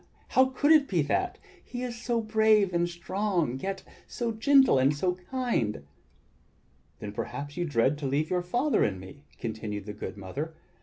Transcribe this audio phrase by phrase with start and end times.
[0.29, 1.37] How could it be that?
[1.63, 5.83] He is so brave and strong, yet so gentle and so kind!"
[6.97, 10.55] "Then perhaps you dread to leave your father and me," continued the good mother.